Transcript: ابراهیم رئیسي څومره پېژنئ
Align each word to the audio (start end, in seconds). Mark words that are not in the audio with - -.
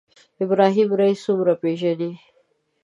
ابراهیم 0.43 0.89
رئیسي 0.99 1.21
څومره 1.25 1.53
پېژنئ 1.61 2.13